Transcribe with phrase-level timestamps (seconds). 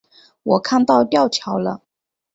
[0.41, 1.83] 我看到吊桥了